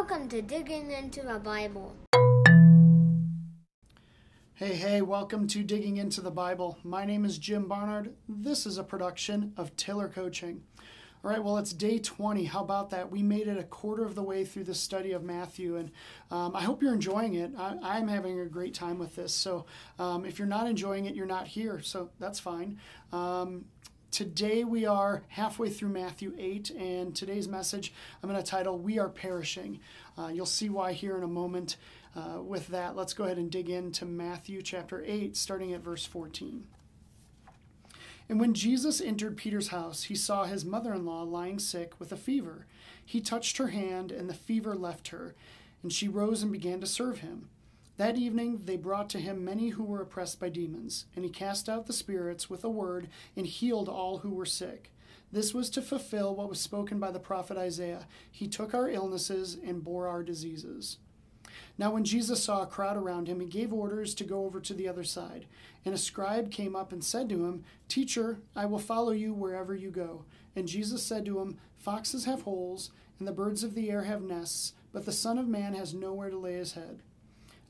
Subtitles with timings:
[0.00, 1.94] Welcome to Digging into the Bible.
[4.54, 6.78] Hey, hey, welcome to Digging into the Bible.
[6.82, 8.14] My name is Jim Barnard.
[8.26, 10.62] This is a production of Tiller Coaching.
[11.22, 12.44] All right, well, it's day 20.
[12.44, 13.10] How about that?
[13.10, 15.90] We made it a quarter of the way through the study of Matthew, and
[16.30, 17.52] um, I hope you're enjoying it.
[17.58, 19.34] I, am having a great time with this.
[19.34, 19.66] So
[19.98, 22.78] um, if you're not enjoying it, you're not here, so that's fine.
[23.12, 23.66] Um,
[24.10, 28.98] Today we are halfway through Matthew 8, and today's message I'm going to title We
[28.98, 29.78] Are Perishing.
[30.18, 31.76] Uh, you'll see why here in a moment.
[32.16, 36.04] Uh, with that, let's go ahead and dig into Matthew chapter 8, starting at verse
[36.06, 36.66] 14.
[38.28, 42.10] And when Jesus entered Peter's house, he saw his mother in law lying sick with
[42.10, 42.66] a fever.
[43.04, 45.36] He touched her hand, and the fever left her,
[45.84, 47.48] and she rose and began to serve him.
[48.00, 51.68] That evening they brought to him many who were oppressed by demons, and he cast
[51.68, 54.90] out the spirits with a word and healed all who were sick.
[55.30, 59.58] This was to fulfill what was spoken by the prophet Isaiah He took our illnesses
[59.62, 60.96] and bore our diseases.
[61.76, 64.72] Now, when Jesus saw a crowd around him, he gave orders to go over to
[64.72, 65.44] the other side.
[65.84, 69.74] And a scribe came up and said to him, Teacher, I will follow you wherever
[69.74, 70.24] you go.
[70.56, 74.22] And Jesus said to him, Foxes have holes, and the birds of the air have
[74.22, 77.02] nests, but the Son of Man has nowhere to lay his head.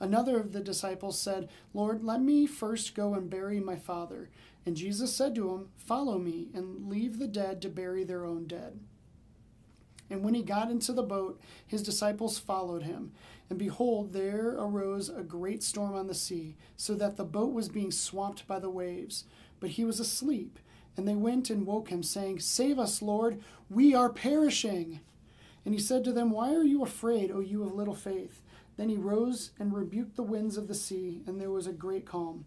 [0.00, 4.30] Another of the disciples said, Lord, let me first go and bury my father.
[4.64, 8.46] And Jesus said to him, Follow me, and leave the dead to bury their own
[8.46, 8.80] dead.
[10.08, 13.12] And when he got into the boat, his disciples followed him.
[13.48, 17.68] And behold, there arose a great storm on the sea, so that the boat was
[17.68, 19.24] being swamped by the waves.
[19.60, 20.58] But he was asleep.
[20.96, 25.00] And they went and woke him, saying, Save us, Lord, we are perishing.
[25.64, 28.41] And he said to them, Why are you afraid, O you of little faith?
[28.77, 32.06] Then he rose and rebuked the winds of the sea, and there was a great
[32.06, 32.47] calm.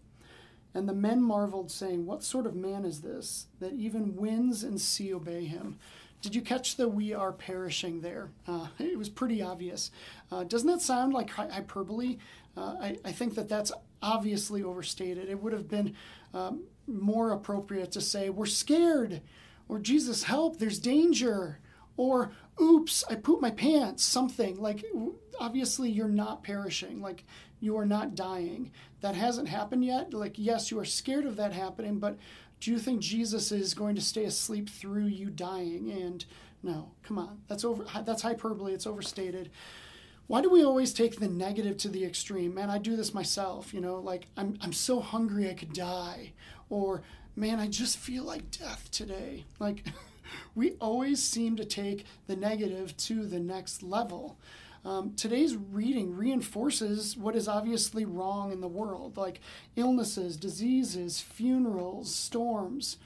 [0.74, 4.80] And the men marveled, saying, What sort of man is this, that even winds and
[4.80, 5.78] sea obey him?
[6.20, 8.30] Did you catch the we are perishing there?
[8.48, 9.90] Uh, it was pretty obvious.
[10.32, 12.18] Uh, doesn't that sound like hyperbole?
[12.56, 15.28] Uh, I, I, think that that's obviously overstated.
[15.28, 15.94] It would have been
[16.32, 19.20] um, more appropriate to say, We're scared,
[19.68, 21.58] or Jesus, help, there's danger,
[21.96, 24.56] or oops, I pooped my pants, something.
[24.60, 24.84] Like,
[25.38, 27.00] obviously, you're not perishing.
[27.00, 27.24] Like,
[27.60, 28.70] you are not dying.
[29.00, 30.12] That hasn't happened yet.
[30.12, 32.18] Like, yes, you are scared of that happening, but
[32.60, 35.90] do you think Jesus is going to stay asleep through you dying?
[35.90, 36.24] And
[36.62, 37.42] no, come on.
[37.46, 38.72] That's over that's hyperbole.
[38.72, 39.50] It's overstated.
[40.26, 42.54] Why do we always take the negative to the extreme?
[42.54, 46.32] Man, I do this myself, you know, like I'm I'm so hungry I could die
[46.70, 47.02] or
[47.36, 49.44] man, I just feel like death today.
[49.58, 49.84] Like
[50.54, 54.38] we always seem to take the negative to the next level.
[54.84, 59.40] Um, today's reading reinforces what is obviously wrong in the world, like
[59.76, 62.98] illnesses, diseases, funerals, storms.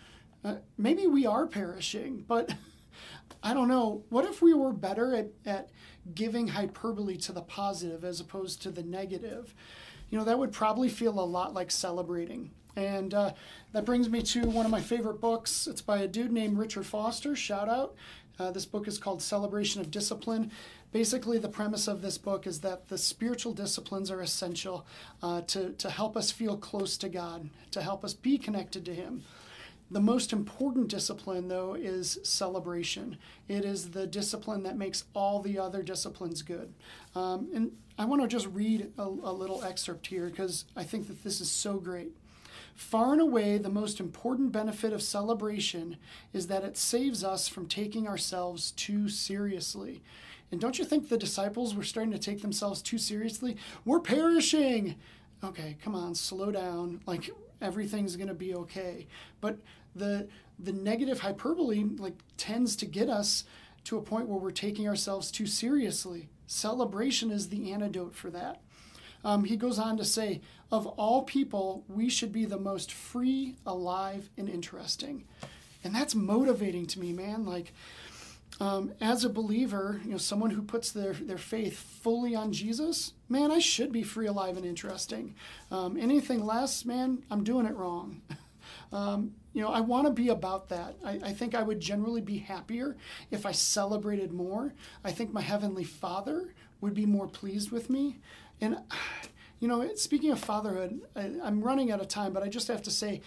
[0.45, 2.55] Uh, maybe we are perishing, but
[3.43, 4.03] I don't know.
[4.09, 5.71] What if we were better at, at
[6.15, 9.55] giving hyperbole to the positive as opposed to the negative?
[10.11, 12.51] You know, that would probably feel a lot like celebrating.
[12.77, 13.33] And uh,
[13.73, 15.67] that brings me to one of my favorite books.
[15.67, 17.35] It's by a dude named Richard Foster.
[17.35, 17.95] Shout out.
[18.39, 20.53] Uh, this book is called Celebration of Discipline.
[20.93, 24.87] Basically, the premise of this book is that the spiritual disciplines are essential
[25.23, 28.95] uh, to, to help us feel close to God, to help us be connected to
[28.95, 29.25] Him.
[29.91, 33.17] The most important discipline, though, is celebration.
[33.49, 36.75] It is the discipline that makes all the other disciplines good.
[37.15, 41.09] Um, and I want to just read a, a little excerpt here because I think
[41.09, 42.13] that this is so great.
[42.75, 45.97] Far and away, the most important benefit of celebration
[46.33, 50.03] is that it saves us from taking ourselves too seriously.
[50.53, 53.57] And don't you think the disciples were starting to take themselves too seriously?
[53.85, 54.97] We're perishing.
[55.43, 57.01] Okay, come on, slow down.
[57.07, 59.07] Like everything's going to be okay.
[59.41, 59.59] But
[59.95, 60.29] the
[60.59, 63.45] the negative hyperbole like tends to get us
[63.85, 66.29] to a point where we're taking ourselves too seriously.
[66.47, 68.61] Celebration is the antidote for that.
[69.25, 70.41] Um, he goes on to say,
[70.71, 75.25] of all people, we should be the most free, alive, and interesting.
[75.83, 77.45] And that's motivating to me, man.
[77.45, 77.73] Like,
[78.61, 83.13] um, as a believer, you know, someone who puts their, their faith fully on Jesus,
[83.29, 85.35] man, I should be free, alive, and interesting.
[85.71, 88.21] Um, anything less, man, I'm doing it wrong.
[88.93, 90.97] um, you know, I want to be about that.
[91.05, 92.97] I, I think I would generally be happier
[93.31, 94.75] if I celebrated more.
[95.05, 98.19] I think my Heavenly Father would be more pleased with me.
[98.61, 98.79] And,
[99.61, 102.83] you know, speaking of fatherhood, I, I'm running out of time, but I just have
[102.83, 103.21] to say,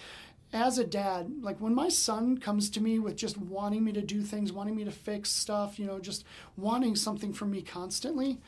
[0.53, 4.01] as a dad, like when my son comes to me with just wanting me to
[4.01, 6.25] do things, wanting me to fix stuff, you know, just
[6.57, 8.39] wanting something from me constantly,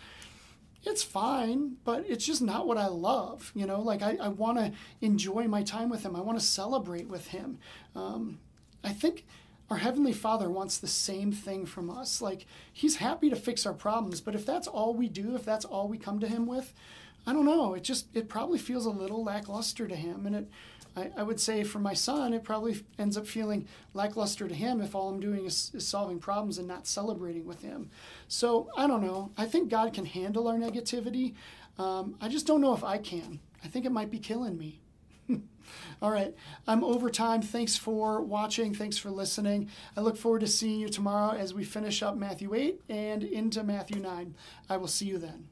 [0.86, 3.52] it's fine, but it's just not what I love.
[3.56, 6.16] You know, like I, I want to enjoy my time with him.
[6.16, 7.58] I want to celebrate with him.
[7.96, 8.40] Um,
[8.84, 9.26] I think
[9.70, 12.22] our Heavenly Father wants the same thing from us.
[12.22, 15.66] Like, He's happy to fix our problems, but if that's all we do, if that's
[15.66, 16.74] all we come to Him with,
[17.26, 17.74] I don't know.
[17.74, 20.26] It just, it probably feels a little lackluster to Him.
[20.26, 20.50] And it,
[20.96, 24.82] I, I would say for my son, it probably ends up feeling lackluster to him
[24.82, 27.90] if all I'm doing is, is solving problems and not celebrating with him.
[28.28, 29.32] So I don't know.
[29.38, 31.34] I think God can handle our negativity.
[31.80, 33.40] Um, I just don't know if I can.
[33.64, 34.82] I think it might be killing me.
[36.02, 36.36] All right,
[36.68, 37.42] I'm over time.
[37.42, 38.76] Thanks for watching.
[38.76, 39.70] Thanks for listening.
[39.96, 43.64] I look forward to seeing you tomorrow as we finish up Matthew 8 and into
[43.64, 44.36] Matthew 9.
[44.70, 45.48] I will see you then.